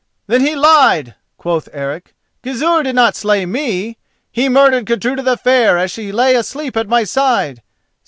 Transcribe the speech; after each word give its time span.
"Then 0.25 0.41
he 0.41 0.55
lied," 0.55 1.13
quoth 1.37 1.69
Eric. 1.71 2.15
"Gizur 2.41 2.81
did 2.81 2.95
not 2.95 3.15
slay 3.15 3.45
me—he 3.45 4.49
murdered 4.49 4.87
Gudruda 4.87 5.21
the 5.21 5.37
Fair 5.37 5.77
as 5.77 5.91
she 5.91 6.11
lay 6.11 6.33
asleep 6.33 6.75
at 6.75 6.87
my 6.89 7.03
side. 7.03 7.61